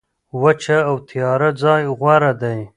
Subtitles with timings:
[0.41, 2.59] وچه او تیاره ځای غوره دی.